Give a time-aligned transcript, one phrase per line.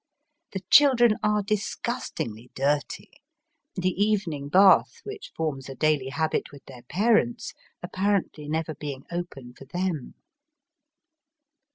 [0.53, 3.11] The children are disgustingly dirty,
[3.75, 9.05] the even ing .bath which forms a daily habit with their parents apparently never being
[9.11, 10.15] open for them.